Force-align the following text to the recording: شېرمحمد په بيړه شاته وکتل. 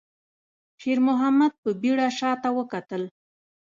شېرمحمد 0.81 1.53
په 1.63 1.69
بيړه 1.81 2.07
شاته 2.19 2.49
وکتل. 2.57 3.03